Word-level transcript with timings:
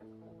Cool. 0.00 0.37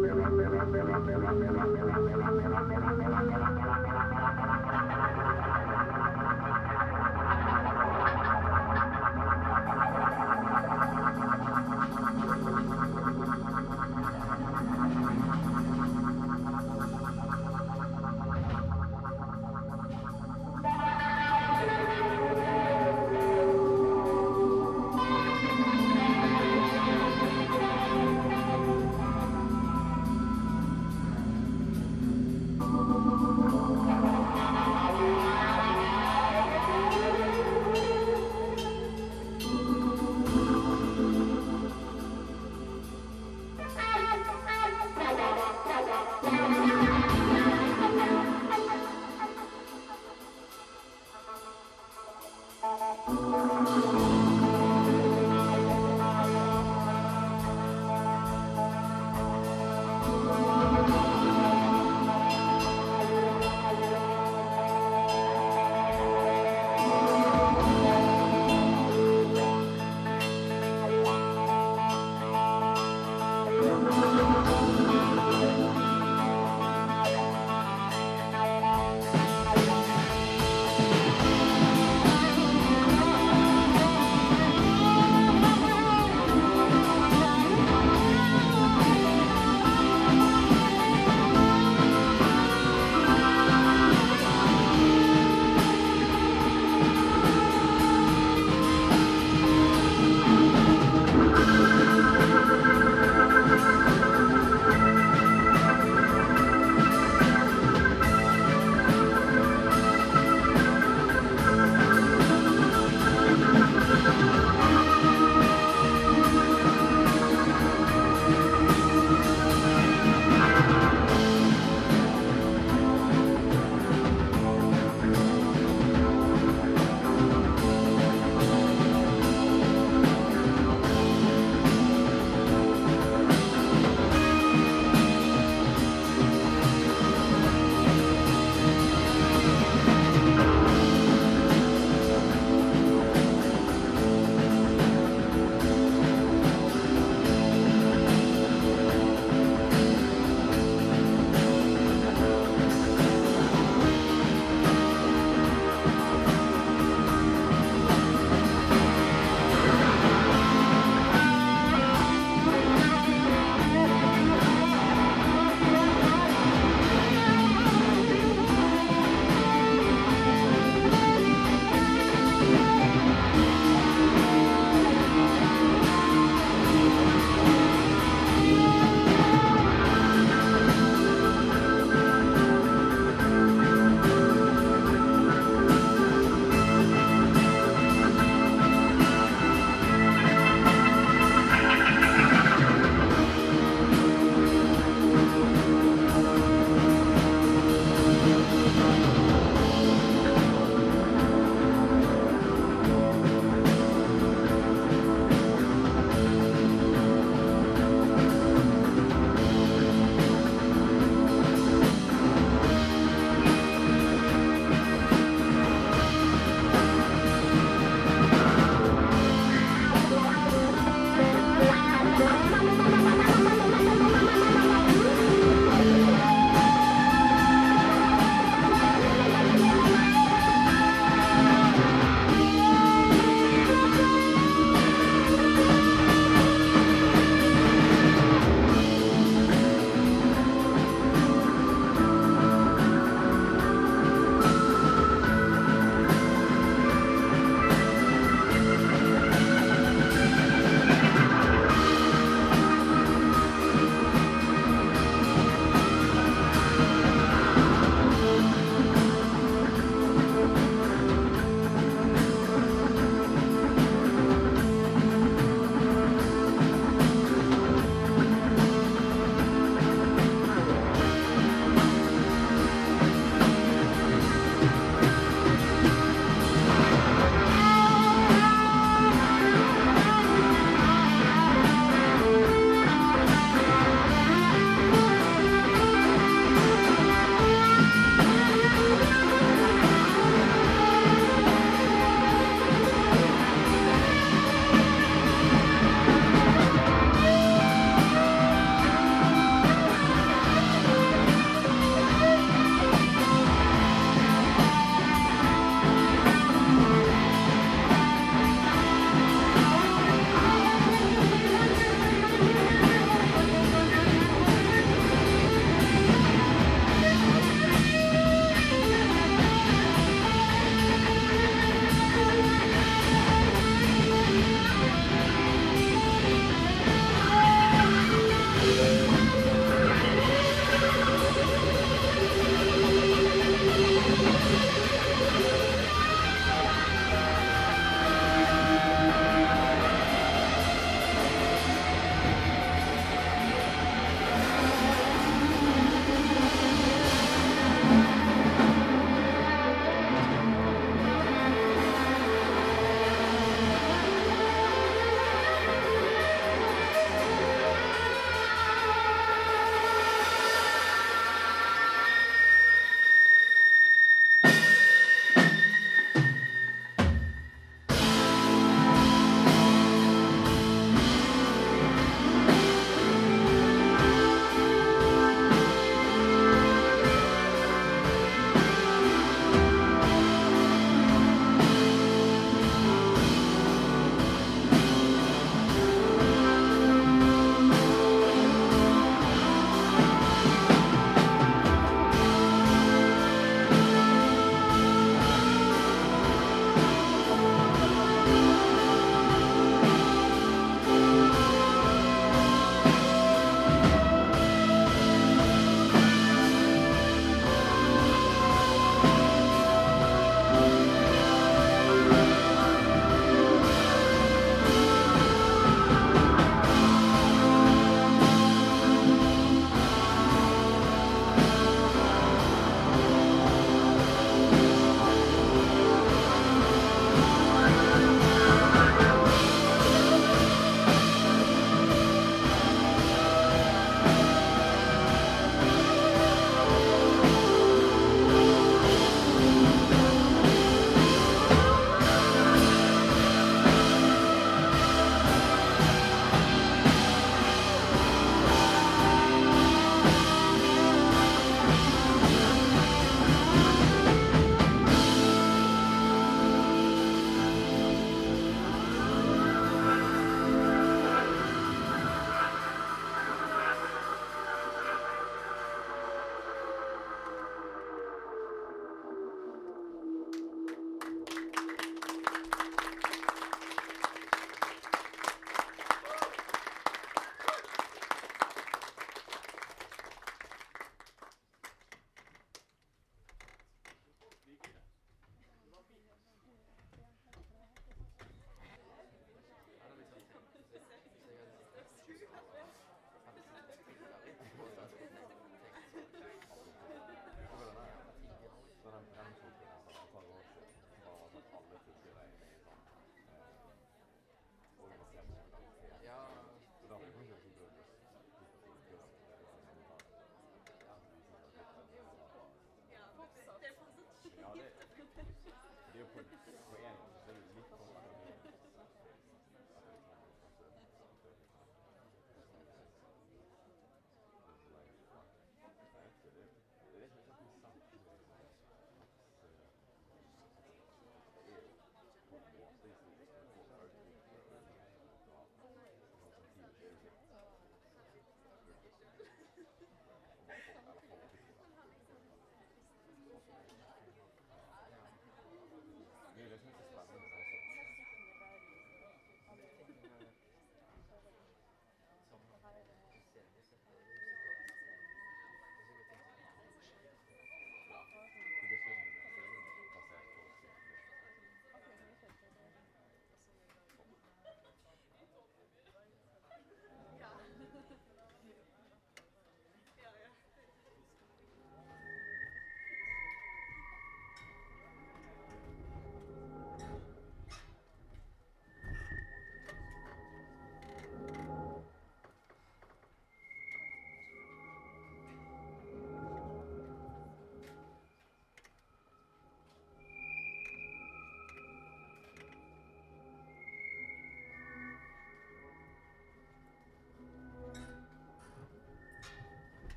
Música 53.08 53.57